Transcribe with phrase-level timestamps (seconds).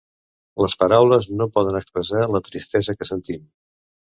[0.63, 3.47] Les paraules no poden expressar la tristesa que sentim.